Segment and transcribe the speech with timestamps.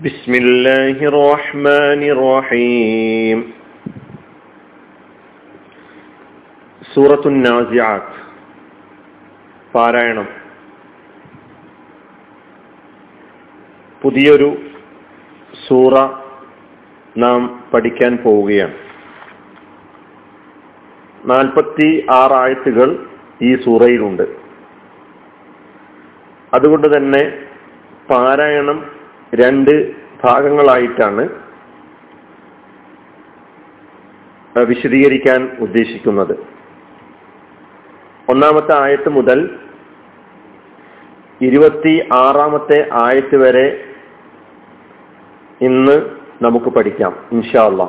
[0.00, 3.38] بسم الله الرحمن الرحيم
[6.82, 8.16] സൂറത്തു നാസിയാത്ത്
[9.74, 10.26] പാരായണം
[14.02, 14.48] പുതിയൊരു
[15.64, 15.94] സൂറ
[17.16, 17.40] നാം
[17.72, 18.76] പഠിക്കാൻ പോവുകയാണ്
[21.24, 22.88] നാൽപ്പത്തി ആറായത്തുകൾ
[23.40, 24.26] ഈ സൂറയിലുണ്ട്
[26.52, 27.22] അതുകൊണ്ട് തന്നെ
[28.10, 28.78] പാരായണം
[29.35, 31.29] രണ്ട് ഭാഗങ്ങളായിട്ടാണ്
[34.57, 36.35] വിശദീകരിക്കാൻ ഉദ്ദേശിക്കുന്നത്.
[38.29, 39.59] ഒന്നാമത്തെ ആയത്ത് മുതൽ
[41.41, 43.95] ഇരുപത്തി ആറാമത്തെ ആയത്ത് വരെ
[45.61, 45.95] ഇന്ന്
[46.41, 47.83] നമുക്ക് പഠിക്കാം ഇൻഷാല്ല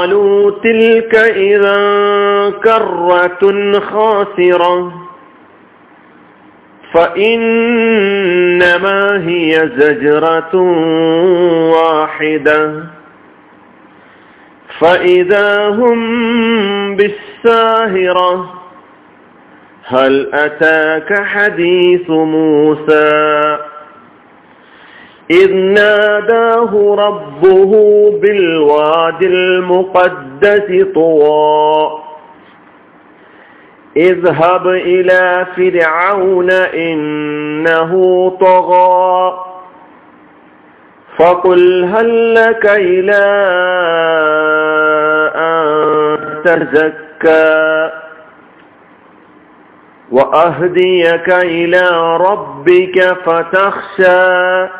[0.00, 1.80] قالوا تلك إذا
[2.64, 4.92] كرة خاسرة.
[6.92, 8.08] فإنما
[9.28, 10.56] هي زجرة
[11.72, 12.84] واحدة.
[14.78, 18.54] فإذا هم بالساهرة
[19.84, 23.69] هل أتاك حديث موسى؟
[25.30, 27.72] إذ ناداه ربه
[28.22, 31.98] بالواد المقدس طوى.
[33.96, 37.92] اذهب إلى فرعون إنه
[38.40, 39.44] طغى.
[41.18, 43.22] فقل هل لك إلى
[45.36, 47.90] أن تزكى؟
[50.10, 54.79] وأهديك إلى ربك فتخشى.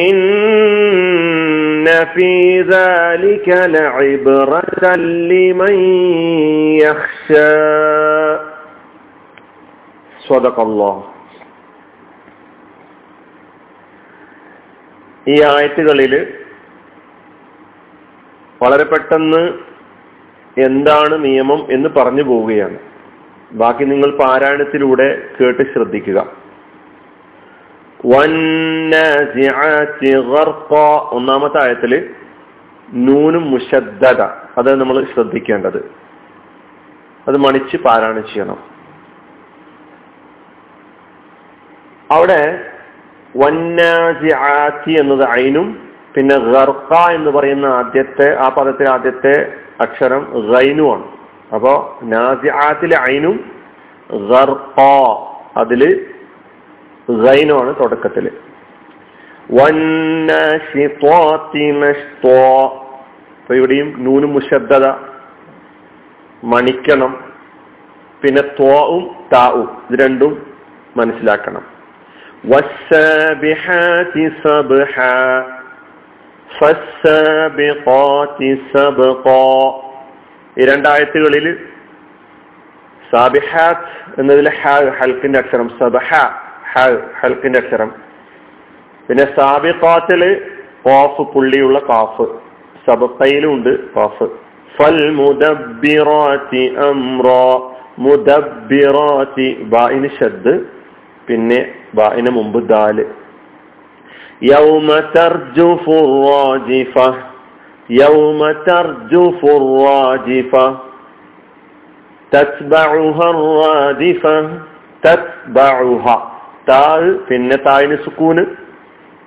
[0.00, 0.18] إن
[2.14, 2.32] في
[2.64, 4.84] ذلك لعبرة
[5.30, 5.74] لمن
[6.80, 7.52] يخشى
[10.20, 10.94] صدق الله
[15.26, 16.12] ഈ ആയത്തുകളിൽ
[18.60, 19.42] വളരെ പെട്ടെന്ന്
[20.56, 22.78] എന്താണ് നിയമം എന്ന് പറഞ്ഞു പോവുകയാണ്
[23.52, 26.18] ബാക്കി നിങ്ങൾ പാരായണത്തിലൂടെ കേട്ട് ശ്രദ്ധിക്കുക
[31.13, 32.09] ഒന്നാമത്തെ ആയത്തിൽ
[32.93, 34.21] നൂനും മുഷദ്ദത
[34.57, 35.91] അത് നമ്മൾ ശ്രദ്ധിക്കേണ്ടത്.
[37.27, 38.57] അത് മണിച്ച് പാരായണം ചെയ്യണം.
[42.11, 42.59] അവിടെ
[43.37, 51.03] വന്നാസിആത്തി എന്നത് ഐനും പിന്നെ ഗർക്ക എന്ന് പറയുന്ന ആദ്യത്തെ ആ പദത്തിലെ ആദ്യത്തെ അക്ഷരം ഗൈനുമാണ്
[51.55, 53.51] അപ്പോ നാസിആത്തിലെ ഐനും
[54.11, 54.81] ഗർക്ക
[55.57, 56.11] അതിൽ
[57.09, 58.31] സൈനുമാണ് തുടക്കത്തിൽ
[63.53, 64.91] ഇവിടെയും നൂനും മുശബ്ദത.
[66.43, 67.33] മണിക്കണം.
[68.23, 69.83] പിന്നെ ത്വാവും താവും.
[69.91, 70.53] ഇത് രണ്ടും
[70.97, 71.75] മനസ്സിലാക്കണം.
[80.59, 81.67] ഈ രണ്ടായത്തുകളിൽ
[83.15, 84.51] സബിഹാത്ത് എന്നതിലെ
[84.89, 86.44] ഹൽക്കിന്റെ അക്ഷരം സബഹ.
[87.20, 87.90] ഹൽക്കിന്റെ അക്ഷരം
[89.08, 90.30] പിന്നെ സാബിഖാത്തില്
[90.84, 92.26] കോഫ് പുള്ളിയുള്ള കാഫ്
[92.86, 94.26] സബക്കയിലും ഉണ്ട് കാഫ്
[94.74, 97.28] ഫൽ മുദബിറാത്തി അംറ
[98.04, 100.54] മുദബിറാത്തി ബായിന് ഷദ്
[101.28, 101.58] പിന്നെ
[101.94, 103.04] ബായിന് മുമ്പ് ദാല്
[104.46, 106.94] യൗമ തർജുഫു റാജിഫ
[107.94, 110.52] യൗമ തർജുഫു റാജിഫ
[112.32, 114.24] തത്ബഉഹ റാജിഫ
[115.02, 116.06] തത്ബഉഹ
[116.69, 118.45] താഴ് പിന്നെ താഴിന് സുക്കൂന്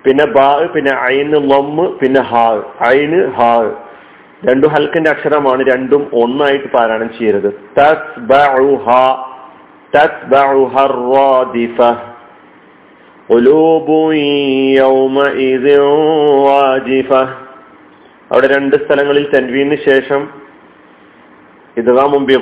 [0.05, 3.71] പിന്നെ ബാ പിന്നെ ഐന് ലൊമ്മ് പിന്നെ ഹാ ഐന് ഹാ
[4.45, 7.49] രണ്ടും ഹൽക്കിന്റെ അക്ഷരമാണ് രണ്ടും ഒന്നായിട്ട് പാരായണം ചെയ്യരുത്.
[18.31, 20.29] അവിടെ രണ്ട് സ്ഥലങ്ങളിൽ തെൻവീന് ശേഷം
[21.77, 22.33] ഇതാ മുമ്പ്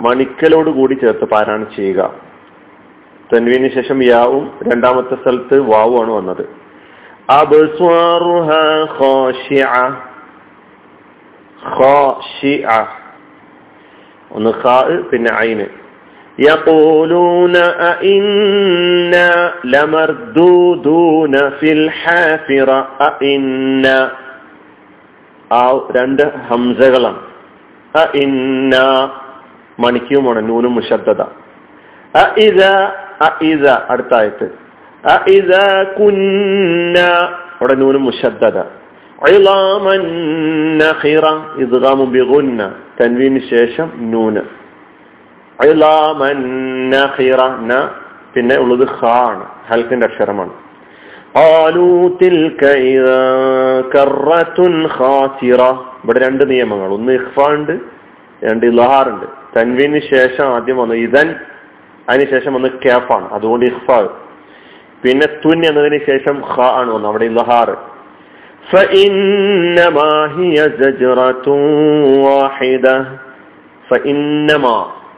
[0.00, 2.29] മണിക്കലോട് കൂടി ചേർത്ത് പാരായണം ചെയ്യുക.
[3.29, 6.43] തെൻവീന് ശേഷം യാവും രണ്ടാമത്തെ സ്ഥലത്ത് വാവുമാണ് വന്നത്
[7.35, 8.49] അബ്സ്വാറുഹ
[8.97, 9.71] ഖാശിഅ
[11.75, 12.69] ഖാശിഅ
[14.31, 14.77] ഒന്ന് ഖാ
[15.09, 15.67] പിന്നെ ഐന്
[16.45, 17.55] يقولون
[17.93, 19.29] أئنا
[19.65, 23.97] لمردودون في الحافرة أئنا
[25.51, 25.63] ആ
[25.95, 27.21] രണ്ട് ഹംസകളാണ്
[27.93, 28.75] അ ഇന്ന
[29.79, 31.21] മണിക്കുമാണ് നൂനും മുഷദ്ദത
[32.15, 32.23] അ
[33.20, 34.46] ഇത അ ഇത അടുത്ത ആയത്ത്.
[35.08, 36.98] അ ഇത കുന്ന
[37.60, 38.04] അവിടെ നൂനും
[42.12, 42.74] ബിഗുന്ന.
[43.00, 44.42] തൻവീന് ശേഷം നൂന്.
[48.34, 50.52] പിന്നെ ഉള്ളത് ഖ ആണ് ഹൽക്കിന്റെ അക്ഷരമാണ്.
[56.04, 56.88] ഇവിടെ രണ്ട് നിയമങ്ങൾ.
[56.88, 57.78] ഒന്ന് ഇഖ്ഫ ഉണ്ട്
[58.44, 59.26] രണ്ട് ഇലഹാർ ഉണ്ട്.
[59.56, 60.94] തൻവീന് ശേഷം ആദ്യം വന്നു.
[60.94, 61.34] ഇതൻ
[62.10, 62.68] അതിനുശേഷം ഒന്ന്
[63.12, 64.08] ആണ് അതുകൊണ്ട് ഇഹ്ഫാവ്
[65.04, 67.76] പിന്നെ തുൻ എന്നതിന് ശേഷം ഖ ആണ് വന്നത് അവിടെ ഇലഹാർ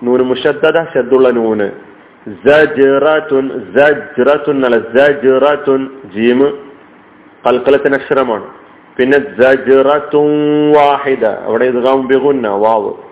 [0.02, 1.70] നൂന് മുഷദ്ദ ശദ്ദുള്ള നൂന്.
[6.14, 6.52] ജീമ്
[7.46, 8.44] കൽക്കലത്തിന് അക്ഷരമാണ്.
[8.96, 9.18] പിന്നെ
[10.72, 11.24] വാഹിദ.
[11.26, 13.11] അവിടെ ഇതുകാം ബിഗുന്ന വാവ്.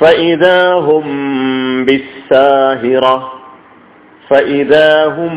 [0.00, 1.04] فإذا هم
[1.84, 3.16] بالساهرة
[4.26, 5.34] فإذا هم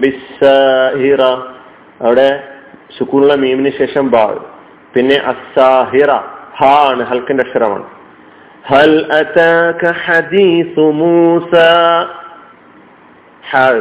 [0.00, 1.32] بالساهرة
[2.00, 2.28] അവിടെ
[2.96, 4.24] സുക്കൂനുള്ള മീമിന് ശേഷം ബാ
[4.94, 6.10] പിന്നെ അസാഹിറ
[6.58, 7.86] ഹ ആണ് ഹൽക്കിന്റെ അക്ഷരമാണ്
[8.64, 11.52] ഹൽ അതാക ഹദീസു മൂസ
[13.42, 13.78] ഹൽ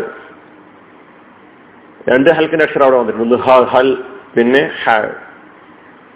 [2.07, 3.89] രണ്ട് ഹൽക്കിന്റെ അക്ഷരം അവിടെ വന്നിട്ടുണ്ട് ഹ ഹൽ
[4.36, 5.07] പിന്നെ ഹൽ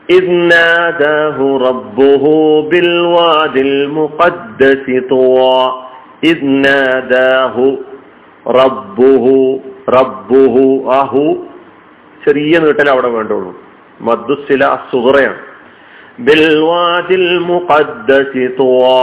[0.09, 2.23] إذ ناداه ربه
[2.71, 5.59] بالواد المقدس طوى
[6.23, 7.55] إذ ناداه
[8.45, 9.25] ربه
[9.89, 10.55] ربه
[10.95, 11.25] أهو
[12.21, 13.51] ചെറിയ നീട്ടൽ അവിടെ വേണ്ടുള്ളൂ
[13.99, 15.39] മദ്ദുസില സുഹറയാണ്
[16.27, 18.99] ബിൽവാദിൽ മുഖദ്ദസി തുവാ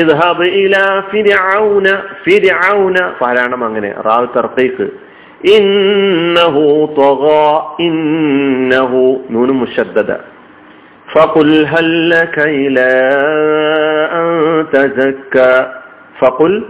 [0.00, 1.86] ഇദ്ഹബ് ഇലാ ഫിർഔന
[2.24, 4.86] ഫിർഔന പാരായണം അങ്ങനെ റാവ് തർക്കീക്ക്
[5.43, 6.95] ഇന്നഹു
[7.79, 9.23] ഇന്നഹു
[11.13, 11.65] ഫഖുൽ
[16.21, 16.63] ഫഖുൽ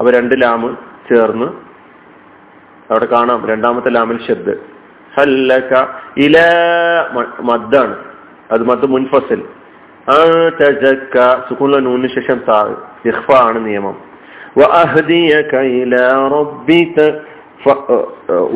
[0.00, 0.76] അവ രണ്ട് ലാമ്
[1.10, 1.46] ചേർന്ന്
[2.90, 3.48] അവിടെ കാണാം.
[3.48, 4.54] രണ്ടാമത്തെ ലാമിൽ ഷദ്ദ്
[5.16, 6.38] ഹല്ലക ഇല
[7.16, 7.96] ഇലാ മദ്ദാണ്.
[8.52, 9.42] അത് മദ് മുൻഫസിൽ.
[11.48, 14.13] സുഖുള്ള നൂനിന് ശേഷം താ ഇഹ്ഫ ആണ് നിയമം.
[14.55, 16.97] وأهديك إلى ربك
[17.63, 17.65] ف...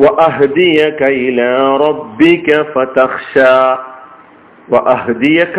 [0.02, 3.58] وأهديك إلى ربك فتخشى
[4.68, 5.56] وأهديك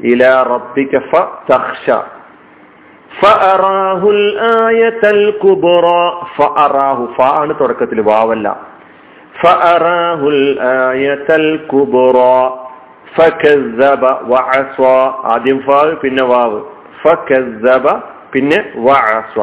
[0.00, 2.00] إلى ربك فتخشى
[3.12, 5.86] ഫഅറാഹുൽ ആയത്തൽ കുബ്റ
[6.36, 8.48] ഫഅറാഹു ഫ ആണ് തുടക്കത്തിൽ വാവല്ല
[9.42, 12.16] ഫഅറാഹുൽ ആയത്തൽ കുബ്റ
[13.16, 14.02] ഫകസ്സബ
[14.32, 14.78] വഅസ
[15.34, 16.60] ആദ്യം ഫാ പിന്നെ വാവ്
[17.02, 17.84] ഫകസ്സബ
[18.32, 19.36] പിന്നെ വഅസ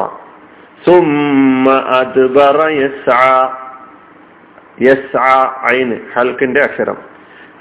[6.14, 6.96] ഹൽക്കിന്റെ അക്ഷരം.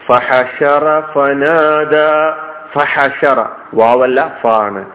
[0.08, 1.96] ഫഹഷറ ഫനാദ
[2.74, 3.46] ഫഹഷറ.
[3.74, 4.86] വാവല്ല ഫാണ്.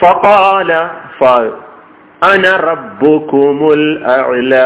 [0.00, 1.50] ഫപാല ഫാ.
[2.22, 4.56] അന റബ്ബുകുമുൽ അഅല.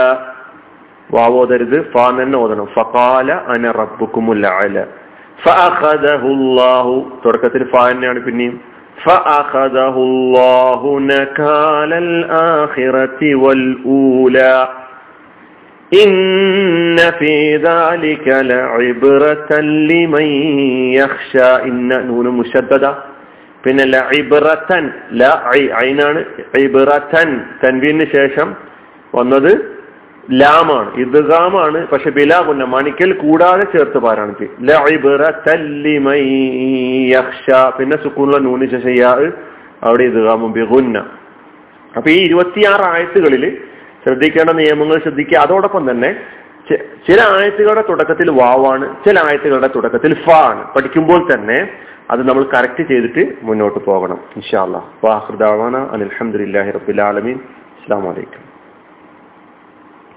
[1.11, 2.67] വാവ് ഓതരുത് ഫാൻ തന്നെ ഓതണം.
[2.67, 4.85] ഫകാല അന റബ്ബുകുമുൽ അഅല.
[5.45, 8.70] ഫഅഖദഹു തുടക്കത്തിൽ ഫാൻ തന്നെയാണ് പിന്നെയും.
[9.04, 14.68] فأخذه الله نكال الآخرة والأولى
[15.94, 20.28] إن في ذلك لعبرة لمن
[20.94, 22.92] يخشى إن نون مشددة
[23.64, 25.24] പിന്നെ ലഇബ്റത്തൻ ല
[25.78, 26.20] ഐനാണ്
[26.58, 27.30] ഇബ്റത്തൻ
[27.64, 28.48] തൻവീന് ശേഷം
[29.12, 29.52] വന്നത്
[30.41, 34.33] ലാമാണ് ഇദ്ഗാമാണ് പക്ഷെ ബിലാ ബിലാകുന്ന മണിക്കൽ കൂടാതെ ചേർത്ത് പാരാണ്
[37.79, 39.13] പിന്നെ സുക്കൂണുള്ള നൂന് ശശയ്യാ
[39.87, 40.99] അവിടെ ഇദ്ഗാമും ബിഗുന്ന.
[41.97, 43.45] അപ്പൊ ഈ ഇരുപത്തിയാറ് ആയത്തുകളിൽ
[44.05, 45.39] ശ്രദ്ധിക്കേണ്ട നിയമങ്ങൾ ശ്രദ്ധിക്കുക.
[45.47, 46.11] അതോടൊപ്പം തന്നെ
[47.07, 51.59] ചില ആയത്തുകളുടെ തുടക്കത്തിൽ വാവാണ് ചില ആയത്തുകളുടെ തുടക്കത്തിൽ ഫ ആണ് പഠിക്കുമ്പോൾ തന്നെ
[52.13, 54.19] അത് നമ്മൾ കറക്റ്റ് ചെയ്തിട്ട് മുന്നോട്ട് പോകണം.
[54.37, 55.77] ഇൻഷാ അല്ലാ വാഹൃദാവാന
[56.79, 57.39] റബുലാലമീൻ
[57.81, 58.50] അസ്സാം വലൈക്കും